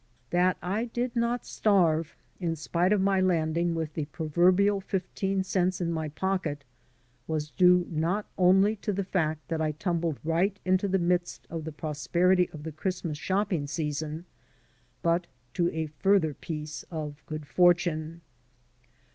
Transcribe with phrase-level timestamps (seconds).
[0.31, 5.79] That I did not starve, in spite of my landing with the proverbial fifteen cents
[5.79, 6.61] in my pocket,•
[7.27, 11.65] was due not only to the fact that I tumbled right into the midst of
[11.65, 14.25] the prosperity of the Christmas shopping season,
[15.03, 18.21] but to a fiu*ther piece of good fortune.